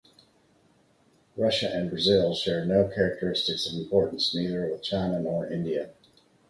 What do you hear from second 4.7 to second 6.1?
China nor India.